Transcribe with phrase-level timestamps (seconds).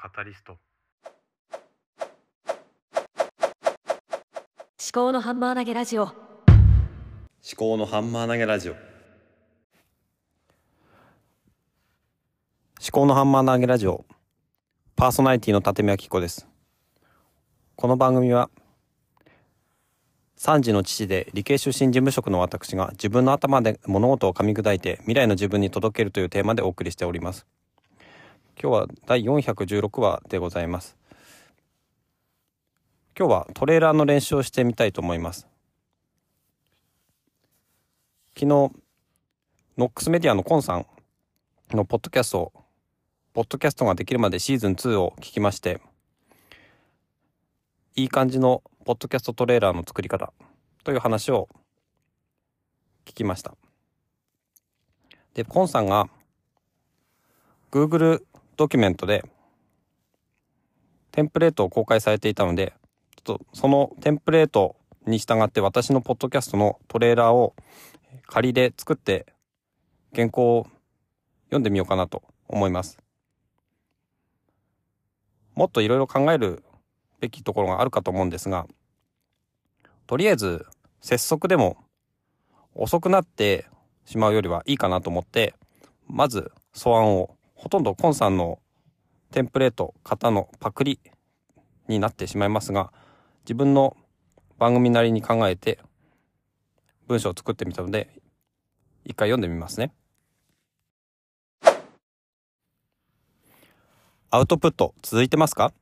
[0.00, 0.52] カタリスト。
[0.52, 0.60] 思
[4.92, 6.02] 考のハンマー投げラジオ。
[6.04, 6.12] 思
[7.56, 8.74] 考のハンマー投げラジオ。
[8.74, 8.80] 思
[12.92, 14.04] 考のハンマー投げラジオ。
[14.94, 16.46] パーソナリティの立見明子です。
[17.74, 18.50] この番組は
[20.38, 27.46] 3児の父で理系出身事務職の私が自分の頭で物事を噛み砕いて未来の自分に届けるというテーマでお送りしております
[28.60, 30.96] 今日は第416話でございます。
[33.16, 35.46] 今日はトレーラーの練習をしてみたいと思います。
[38.34, 38.72] 昨日ノ
[39.78, 40.86] ックスメディアのコンさん
[41.70, 42.52] のポッドキャストを
[43.32, 45.80] ポッドキャストができるまでシーズン2を聞きまして
[47.94, 50.32] いい感じのポッドキャストトレーラーの作り方
[50.82, 51.48] という話を
[53.04, 53.54] 聞きました。
[55.34, 56.08] でコンさんが
[57.70, 58.24] Google
[58.58, 59.24] ドキュメントで
[61.12, 62.74] テンプレートを公開されていたので
[63.16, 67.54] ちょっとそのテンプレートに従って私のポッドキャストのトレーラーを
[68.26, 69.26] 仮で作って
[70.14, 70.66] 原稿を
[71.46, 72.98] 読んでみようかなと思います。
[75.54, 76.64] もっといろいろ考える
[77.20, 78.66] べきところがあるかと思うんですが
[80.06, 80.66] とりあえず
[81.00, 81.76] 拙速でも
[82.74, 83.66] 遅くなって
[84.04, 85.54] しまうよりはいいかなと思って
[86.06, 88.60] まず素案をほとんどコンさんの
[89.32, 91.00] テンプレート型のパクリ
[91.88, 92.92] になってしまいますが
[93.44, 93.96] 自分の
[94.58, 95.80] 番組なりに考えて
[97.08, 98.10] 文章を作ってみたので
[99.04, 99.92] 一回読んでみますね。
[104.30, 105.72] アウトプット続いてますか？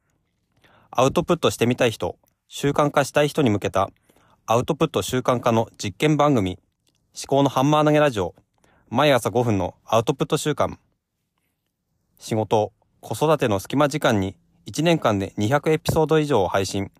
[0.91, 2.17] アウトプットしてみたい人、
[2.49, 3.91] 習慣化したい人に向けた
[4.47, 6.59] アウトプット習慣化の実験番組
[7.15, 8.35] 思考のハンマー投げラジオ
[8.89, 10.79] 毎朝5分のアウトプット習慣
[12.19, 14.37] 仕事、子育ての隙間時間に
[14.67, 16.91] 1年間で200エピソード以上を配信。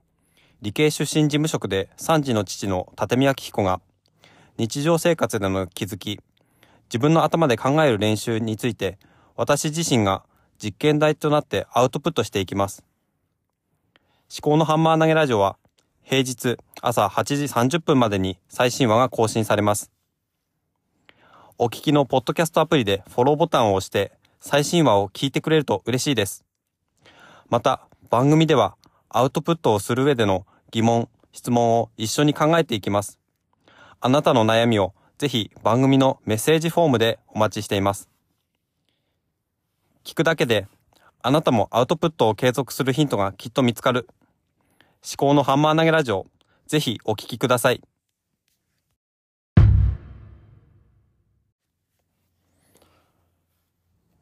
[0.63, 3.81] 理系出身事務職で3児の父の立見明彦が
[4.57, 6.21] 日常生活での気づき、
[6.89, 8.99] 自分の頭で考える練習について
[9.37, 10.23] 私自身が
[10.63, 12.85] 実験台となってアウトプットしていきます。
[14.31, 15.57] 思考のハンマー投げラジオは
[16.03, 19.91] 平日朝8時30分までに最新話が更新されます。
[21.59, 26.45] お聞きのポッドキャストアプリでフォローボタンを押して最新話を聞いてくれると嬉しいです。
[27.49, 28.77] また、番組では
[29.09, 33.19] アウトプットをする上での疑問、質問を一緒に考えていきます。
[34.01, 38.09] あなたの悩みをぜひ番組のメッセージフォームでお待ちしています。
[40.05, 40.69] 聞くだけで
[41.23, 44.07] あなたもアウトプットを継続するヒントがきっと見つかる。
[45.03, 46.27] 思考のハンマー投げラジオ、
[46.67, 47.83] ぜひお聞きください。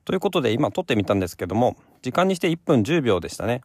[0.04, 3.62] ということで今撮ってみたんですけども時間にして1分10秒でしたね。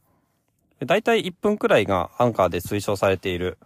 [0.86, 3.58] だいたい1分くらいがアンカーで推奨されている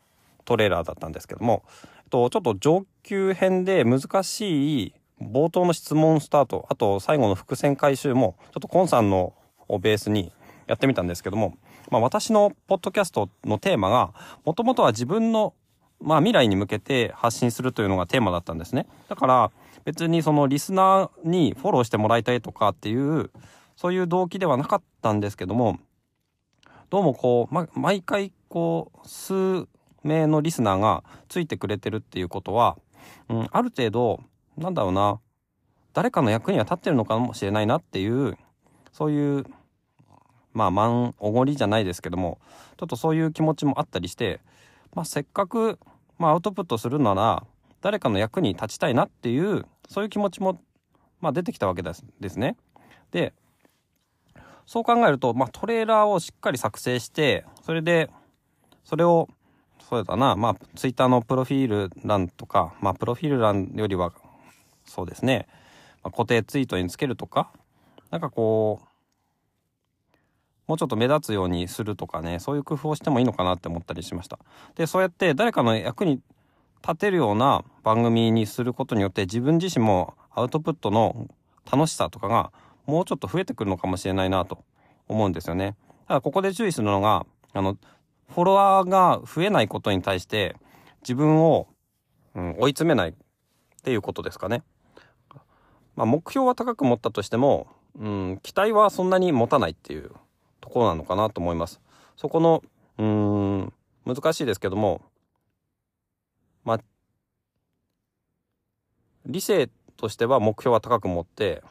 [0.45, 1.63] トレーラーだったんですけども
[2.09, 9.33] とちょっと上級編で難しい冒頭の質問スタートあと最後の伏線回収もちょっとコンさんの
[9.67, 10.31] をベースに
[10.67, 11.57] やってみたんですけども、
[11.89, 14.13] まあ、私のポッドキャストのテーマが
[14.45, 15.53] もともとは自分の
[16.03, 18.87] まあ未来に向けて発信するというのがテーマだったんですね。
[19.09, 19.51] だから
[19.85, 23.31] 別にそのリスナーにフォローしてもらいたいとかっていう
[23.75, 25.79] そういう動機ではなかったんですけども
[26.89, 29.67] どうもこう、ま、毎回こう数
[30.03, 32.77] 名のリスナーがついてくれてるっていうことは、
[33.29, 34.21] うん、ある程度
[34.57, 35.19] なんだろうな
[35.93, 38.37] 誰かの役には立ってるのかもしれないなっていう
[38.91, 39.45] そういう
[40.53, 42.39] まあ満おごりじゃないですけども
[42.77, 44.41] ちょっとそういう気持ちもあったりして、
[44.93, 45.79] まあ、せっかく、
[46.17, 47.45] まあ、アウトプットするなら
[47.81, 50.61] 誰かの役に立ちたいなっていうそういう気持ちも、
[51.19, 52.55] まあ、出てきたわけですですね。
[53.11, 53.33] で
[54.65, 58.09] そう考えると、まあ、トレーラーをしっかり作成してそれで
[58.85, 59.27] それを
[59.81, 64.13] そうだなまあツイッターのプロフィール欄とかまあプロフィール欄よりは
[64.85, 65.47] そうですね、
[66.03, 67.51] まあ、固定ツイートにつけるとか
[68.09, 68.87] なんかこう
[70.73, 74.39] もうちょっと目立つようにするとかねそういう工夫をしてもいいのかなって思ったりしました
[74.73, 76.19] でそうやって誰かの役に
[76.81, 81.27] 立てるような番組にすることによって自分自身もアウトプットの
[81.71, 82.51] 楽しさとかが
[82.87, 84.63] もうちょっと増えてくるのかもしれないなと
[85.07, 85.75] 思うんですよね。
[86.07, 87.77] ただここで注意するのがあの
[88.29, 90.55] フォロワーが増えないことに対して
[91.01, 91.67] 自分を、
[92.35, 93.13] うん、追い詰めないっ
[93.83, 94.63] ていうことですかね。
[95.95, 97.67] まあ、目標は高く持ったとしても、
[97.99, 100.11] うん、期待はそんなに持たないっていう
[100.73, 101.79] ころなのかなと思います。
[102.17, 102.63] そこの
[102.97, 103.73] うん
[104.05, 105.01] 難しいですけども
[106.63, 106.79] ま、
[109.25, 111.61] 理性としては目標は高く持って、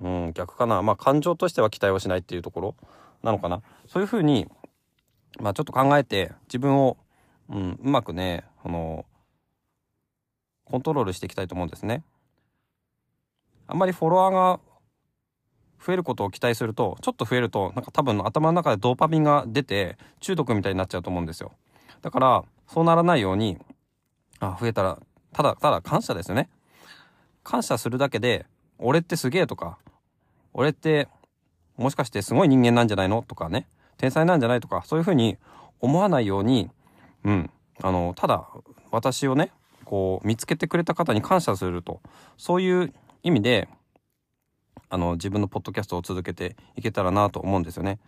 [0.00, 0.82] うん、逆かな。
[0.82, 2.76] まあ、感情としては期待をしないっていうところ
[3.22, 4.48] なのかなそういうふうに、
[5.38, 6.96] まあちょっと考えて自分を、
[7.48, 9.04] うん、うまくね、あの、
[10.64, 12.02] コントロールしていきたいと思うんですね。
[13.66, 14.60] あんまりフォロワーが
[15.84, 21.52] 増えることを期待すると、ちょっと増えると、なんか多分頭の中でドーパミンが出て中毒みたいになっちゃうと思うんですよ。
[22.02, 23.58] だから、そうならないように、
[24.38, 24.98] あ、増えたら、
[25.32, 26.48] ただ、ただ感謝ですよね。
[27.42, 28.46] 感謝するだけで、
[28.78, 29.78] 俺ってすげえとか、
[30.52, 31.08] 俺って
[31.76, 33.66] もしかしてすごい人間なんじゃないのとかね、
[33.96, 35.38] 天才なんじゃないとか、そういうふうに
[35.80, 36.70] 思わないように、
[37.24, 37.50] うん、
[37.82, 38.46] あの、ただ
[38.90, 39.50] 私をね、
[39.84, 42.00] こう見つけてくれた方に感謝すると、
[42.36, 42.92] そういう
[43.22, 43.68] 意味で、
[44.90, 47.98] あの、自分のポッドキャストを続けていけたらなと思うんですよね。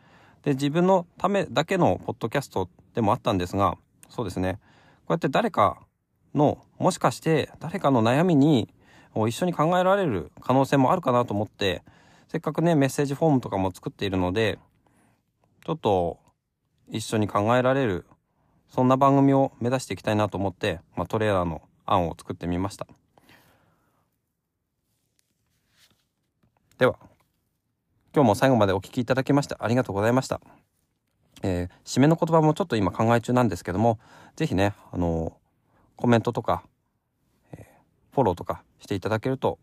[0.43, 4.59] で、自分のためだけのポッドキャストでもあったんですが、そうですね。
[5.07, 5.79] こうやって誰か
[6.35, 8.69] の、もしかして誰かの悩みに
[9.15, 11.83] 一緒に考えられる可能性もあるかなと思って、
[12.29, 14.59] せっかくね、メッセージフォームとかも作っているので、
[15.65, 16.19] ちょっと
[16.91, 18.07] 一緒に考えられる、
[18.69, 22.87] そんな番組を目指していきたいなと思って、まあ、トレーラーの案を作ってみました。
[26.83, 26.97] では、
[28.13, 30.41] 今日も最後までお聞きいただきましてありがとうございました。
[31.45, 34.01] えー、締めの言葉もちょっと今考え中なんですけども、
[34.35, 35.33] ぜひね、あのー、
[35.95, 36.65] コメントとか、
[37.53, 39.61] えー、フォローとかしていただけると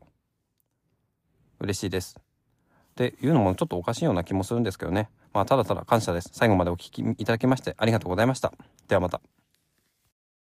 [1.60, 2.16] 嬉しいです。
[2.18, 5.10] っていうのもちょっとおかしいような気もするんですけどね。
[5.34, 6.30] まあ、ただただ感謝です。
[6.32, 8.54] 最後までお聞きいただきましてありがとうございました。
[8.88, 9.20] ではまた。